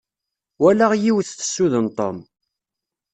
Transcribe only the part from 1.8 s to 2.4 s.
Tom.